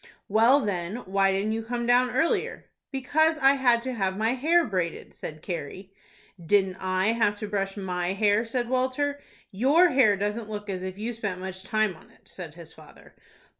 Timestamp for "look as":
10.49-10.81